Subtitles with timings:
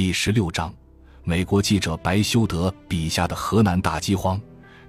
[0.00, 0.72] 第十六章，
[1.24, 4.40] 美国记者白修德笔下的河南大饥荒，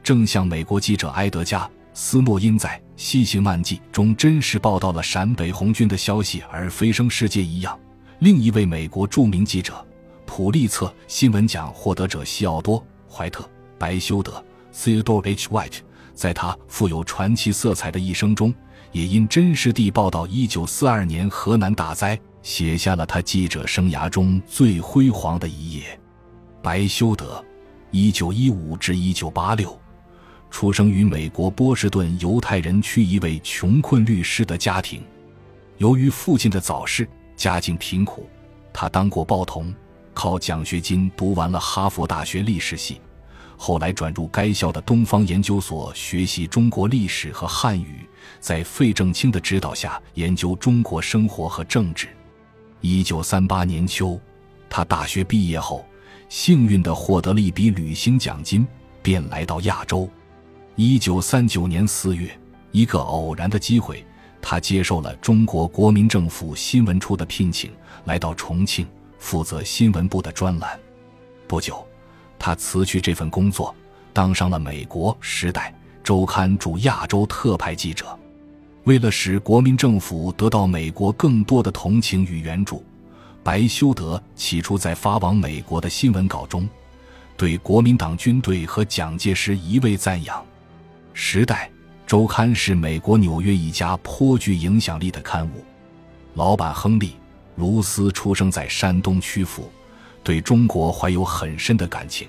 [0.02, 7.78] 正像美国记者埃德加·斯诺因在《西行漫记》中真实报道了陕北红军的消息而飞升世界一样。
[8.20, 9.86] 另一位美国著名记者、
[10.26, 12.80] 普利策新闻奖获得者西奥多·
[13.14, 13.43] 怀特·
[13.78, 14.41] 白修德
[14.73, 15.50] （Theodore H.
[15.50, 15.80] White）
[16.16, 18.55] 在他富有传奇色彩的一生中，
[18.93, 22.18] 也因真实地报道1942年河南大灾。
[22.44, 26.00] 写下了他记者生涯中最辉煌的一页。
[26.62, 27.43] 白修德，
[27.92, 29.79] 一九一五至一九八六，
[30.50, 35.02] 出生于美国波士顿犹太人区一位穷困律师的家庭。
[35.78, 38.30] 由于父亲的早逝，家境贫苦，
[38.72, 39.73] 他当过报童，
[40.14, 43.02] 靠奖学金读完了哈佛大学历史系，
[43.58, 48.08] 后来转入该校的东方研究所学习中国历史和汉语，
[48.39, 52.08] 在费正清的指导下研究中国生活和政治。
[52.81, 54.20] 一九三八年秋，
[54.67, 55.86] 他大学毕业后，
[56.30, 58.66] 幸运地获得了一笔旅行奖金，
[59.04, 60.10] 便来到亚洲。
[60.76, 62.36] 一九三九年四月，
[62.72, 64.04] 一个偶然的机会，
[64.42, 67.72] 他接受了中国国民政府新闻处的聘请，
[68.06, 68.88] 来到重庆
[69.20, 70.80] 负责新闻部的专栏。
[71.48, 71.86] 不久，
[72.40, 73.76] 他辞去这份工作，
[74.12, 75.72] 当上了美国《时代
[76.04, 78.18] 周刊》驻亚洲特派记者。
[78.86, 82.84] 为了使国民政府得到美国更多的同情与援助，
[83.44, 86.68] 白修德起初在发往美国的新闻稿中，
[87.38, 90.40] 对国民党军队和蒋介石一味赞扬。
[91.14, 91.70] 《时代
[92.08, 95.64] 周刊》是美国纽约一家颇具影响力的刊物，
[96.34, 97.10] 老板亨利·
[97.58, 99.70] 卢斯出生在山东曲阜，
[100.23, 102.28] 对中国怀有很深的感情，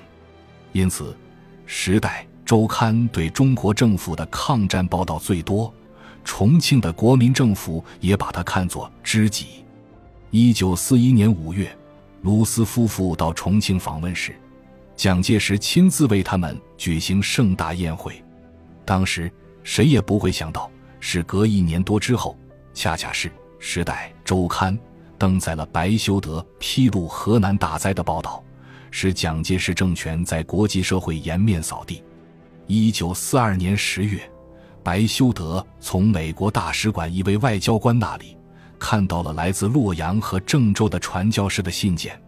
[0.73, 1.05] 因此，
[1.65, 5.73] 《时代周刊》对中国政府的抗战报道最多。
[6.25, 9.65] 重庆的国民政府也把他看作知己。
[10.31, 11.77] 一九四一年五月，
[12.23, 14.35] 卢斯夫妇到重庆访问时，
[14.97, 18.23] 蒋介石亲自为他们举行盛大宴会。
[18.85, 19.31] 当时
[19.63, 22.37] 谁也不会想到，是隔一年多之后，
[22.73, 23.29] 恰恰是
[23.59, 24.77] 《时代周刊》
[25.19, 28.43] 登载了白修德披露河南大灾的报道，
[28.91, 32.03] 使蒋介石政权在国际社会颜面扫地。
[32.67, 34.32] 一九四二年十月。
[34.83, 38.37] 白修德从美国大使馆一位外交官那里
[38.79, 42.21] 看到了来自洛阳和郑州的传教士的信件，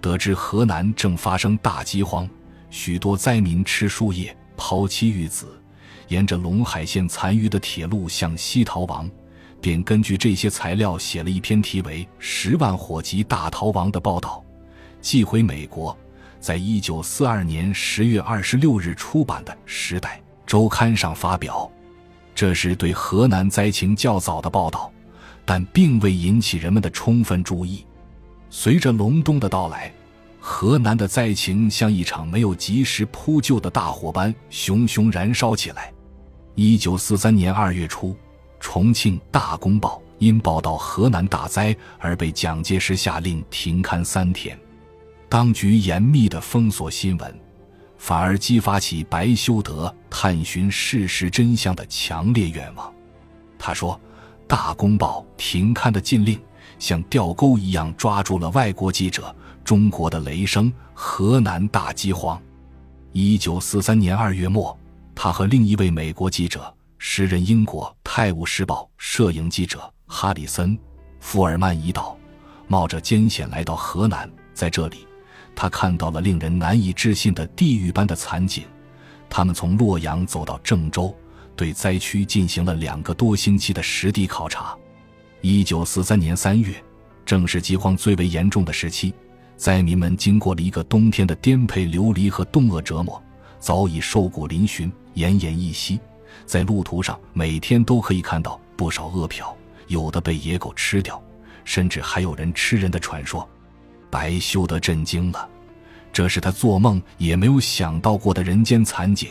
[0.00, 2.26] 得知河南正发生大饥荒，
[2.70, 5.46] 许多灾民吃树叶、抛妻育子，
[6.08, 9.10] 沿着陇海线残余的铁路向西逃亡，
[9.60, 14.42] 便根据这些材料写了一篇题为《十万火急大逃亡》的报道，
[15.02, 15.94] 寄回美国，
[16.40, 21.70] 在一九四二年十月二十六日出版的《时代周刊》上发表。
[22.40, 24.90] 这是对河南灾情较早的报道，
[25.44, 27.84] 但并未引起人们的充分注意。
[28.48, 29.92] 随着隆冬的到来，
[30.40, 35.92] 河南的灾情像一场没有及时扑救的大火般熊熊燃烧起来。
[36.54, 38.16] 一九四三年二月初，
[38.58, 44.58] 重庆《大公报》因报道河南大灾而被蒋介石下令停刊三天，
[45.28, 47.40] 当局严密的封锁新闻。
[48.00, 52.90] 反而激发起白修德探寻事实真相的强烈愿望。
[53.58, 54.00] 他说
[54.48, 56.40] ：“大公报停刊的禁令，
[56.78, 59.32] 像钓钩一样抓住了外国记者。
[59.62, 62.40] 中国的雷声，河南大饥荒。”
[63.12, 64.76] 一九四三年二月末，
[65.14, 70.74] 他和另一位美国记者，时任英国《泰晤士报》摄影记者哈里森·
[71.20, 72.16] 福尔曼一道，
[72.66, 75.06] 冒着艰险来到河南，在这里。
[75.54, 78.64] 他看到了令人难以置信的地狱般的惨景。
[79.28, 81.14] 他们从洛阳走到郑州，
[81.54, 84.76] 对灾区进行了两个多星期的实地考察。
[85.40, 86.74] 一九四三年三月，
[87.24, 89.14] 正是饥荒最为严重的时期，
[89.56, 93.22] 灾民们经过了一个冬天的颠沛流离和冻饿折磨，
[93.58, 96.00] 早已瘦骨嶙峋、奄奄一息。
[96.46, 99.54] 在路途上，每天都可以看到不少饿殍，
[99.86, 101.22] 有的被野狗吃掉，
[101.64, 103.48] 甚至还有人吃人的传说。
[104.10, 105.48] 白修德震惊了，
[106.12, 109.30] 这是他做梦也没有想到过的人间惨景。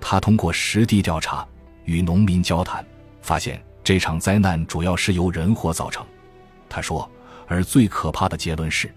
[0.00, 1.46] 他通过实地调查，
[1.84, 2.84] 与农民交谈，
[3.20, 6.04] 发现这场灾难主要是由人祸造成。
[6.68, 7.08] 他说，
[7.46, 8.92] 而最可怕的结论是，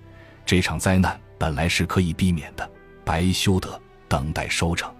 [0.45, 2.67] 这场灾难本来是可以避免的。
[3.03, 4.91] 白修德等待收成。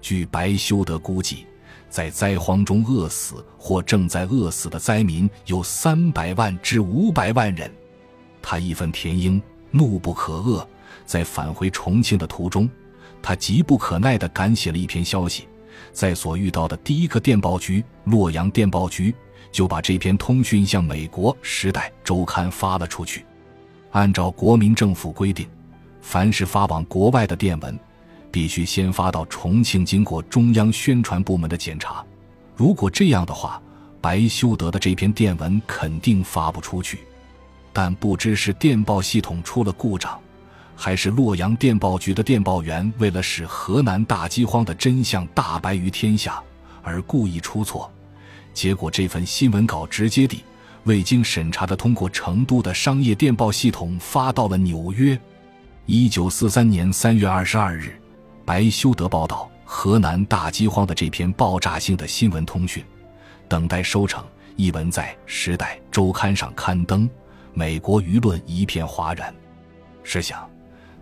[0.00, 1.46] 据白修德估计，
[1.88, 7.70] 在灾荒中饿死或正在饿死的灾民有三百万至五百万人。
[8.48, 10.64] 他义愤填膺，怒不可遏。
[11.04, 12.70] 在返回重庆的途中，
[13.20, 15.48] 他急不可耐地赶写了一篇消息，
[15.92, 19.12] 在所遇到的第一个电报局——洛阳电报局，
[19.50, 23.24] 就把这篇通讯向美国《时代周刊》发了出去。
[23.90, 25.48] 按照国民政府规定，
[26.00, 27.76] 凡是发往国外的电文，
[28.30, 32.06] 必须先发到重庆，经过中央宣传部门的检查。
[32.54, 33.60] 如果这样的话，
[34.00, 37.00] 白修德的这篇电文肯定发不出去。
[37.78, 40.18] 但不知是电报系统出了故障，
[40.74, 46.42] 还是洛阳电报局的电报员为了使河南大饥荒的真相大白于天下
[46.82, 47.92] 而故意出错，
[48.54, 50.42] 结果这份新闻稿直接地
[50.84, 55.20] 未经审查的通过成都的商业电报系统发到了纽约。
[55.84, 58.00] 一九四三年三月二十二日，
[58.46, 62.82] 白修德报道河南大饥荒的这篇爆炸性的新闻通讯，
[63.46, 64.24] 等待收成。
[64.56, 67.06] 一文在《时代周刊》上刊登。
[67.58, 69.34] 美国舆论一片哗然。
[70.02, 70.46] 试想，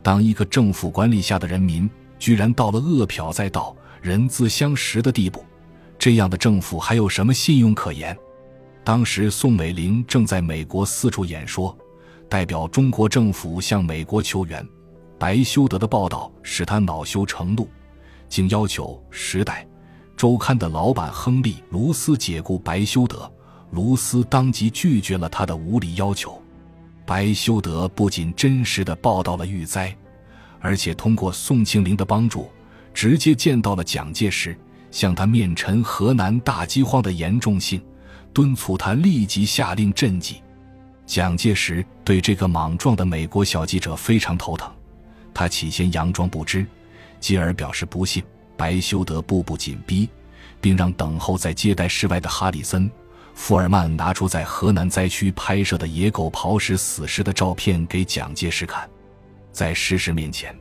[0.04, 5.44] 当一个政府管理下的人民居然到了饿殍载道、人自相食的地步，
[5.98, 8.16] 这样的政府还有什么信用可言？
[8.84, 11.76] 当时，宋美龄正在美国四处演说，
[12.28, 14.64] 代表中国政府向美国求援。
[15.18, 17.68] 白修德的报道使他恼羞成怒，
[18.28, 19.66] 竟要求《时代
[20.16, 23.28] 周刊》的老板亨利·卢斯解雇白修德。
[23.70, 26.40] 卢斯当即拒绝了他的无理要求。
[27.06, 29.94] 白修德不仅真实的报道了玉灾，
[30.60, 32.50] 而且通过宋庆龄的帮助，
[32.94, 34.56] 直接见到了蒋介石，
[34.90, 37.82] 向他面陈河南大饥荒的严重性，
[38.32, 40.42] 敦促他立即下令赈济。
[41.04, 44.72] 蒋介石对这个莽撞的美国小记者非常头疼，
[45.34, 46.66] 他起先佯装不知，
[47.20, 48.22] 继而表示不信。
[48.56, 50.08] 白修德步步紧逼，
[50.60, 52.88] 并让等候在接待室外的哈里森。
[53.34, 58.88] 富尔曼拿出在河南灾区拍摄的野狗刨食死尸的照片给蒋介石看，
[59.52, 60.56] 在事实面前，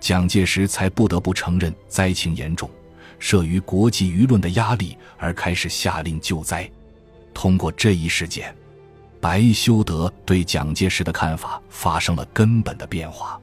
[0.00, 2.68] 蒋介石才不得不承认灾情严重，
[3.20, 6.68] 慑于国际舆论的压力而开始下令救灾。
[7.32, 8.54] 通过这一事件，
[9.20, 13.40] 白修德对蒋介石的看法发生了根本的变化。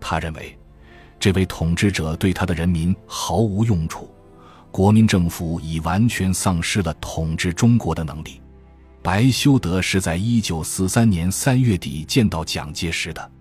[0.00, 0.56] 他认为，
[1.18, 4.10] 这位统治者对他的人民毫无用处。
[4.76, 8.42] 国民政府已完全丧失了统治中国的能力。
[9.02, 13.32] 白修德是在一九四三年三月底见到蒋介石的。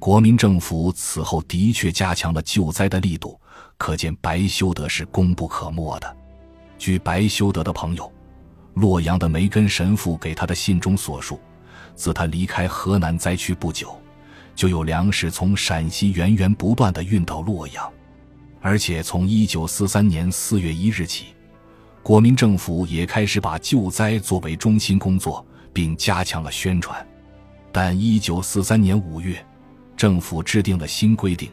[0.00, 3.40] 国民政府此后的确加强了救灾的力度，
[3.78, 6.16] 可见白修德是功不可没的。
[6.76, 8.12] 据白修德的朋友
[8.74, 11.38] 洛阳的梅根神父给他的信中所述，
[11.94, 13.96] 自他离开河南灾区不久，
[14.56, 17.88] 就有粮食从陕西源源不断地运到洛阳。
[18.62, 21.26] 而且从一九四三年四月一日起，
[22.00, 27.04] 国民政府也开始把救灾作为中心工作，并加强了宣传。
[27.72, 29.44] 但一九四三年五月，
[29.96, 31.50] 政府制定了新规定，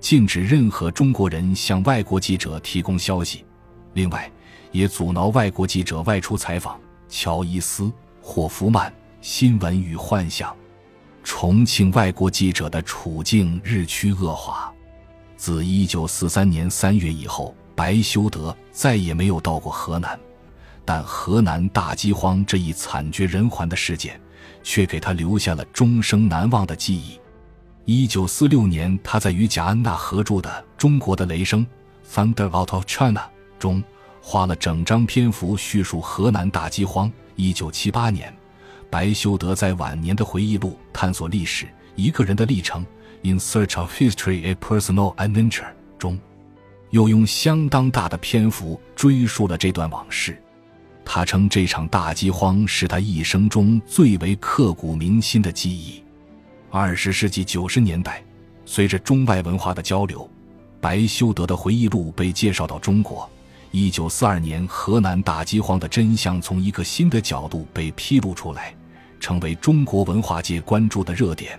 [0.00, 3.44] 禁止任何中国人向外国记者提供消息。
[3.92, 4.30] 另外，
[4.72, 6.80] 也阻挠外国记者外出采访。
[7.08, 10.50] 乔伊斯、霍夫曼，《新闻与幻想》，
[11.22, 14.72] 重庆外国记者的处境日趋恶化。
[15.36, 20.18] 自一九四三年三月以后，白修德再也没有到过河南，
[20.84, 24.18] 但河南大饥荒这一惨绝人寰的事件，
[24.62, 27.20] 却给他留下了终生难忘的记忆。
[27.84, 31.64] 一九四六年，他在与贾安娜合著的《中国的雷声》
[32.34, 33.22] （Thunder Out of China）
[33.58, 33.84] 中，
[34.20, 37.12] 花了整张篇幅叙述河南大饥荒。
[37.36, 38.34] 一九七八年，
[38.90, 42.82] 白修德在晚年的回忆录《探索历史：一个人的历程》。
[43.22, 45.66] In Search of History: A Personal Adventure
[45.98, 46.18] 中，
[46.90, 50.40] 又用相当大的篇幅追溯了这段往事。
[51.04, 56.02] 他称这场大饥荒是他一生中最为刻骨铭心的记忆。
[56.70, 58.22] 二十世纪九十年代，
[58.64, 60.28] 随着中外文化的交流，
[60.80, 63.28] 白修德的回忆录被介绍到中国。
[63.70, 68.74] 一九四二年，河南大饥荒的真相从一个新的角度被披露出来，
[69.18, 71.58] 成为中国文化界关注的热点。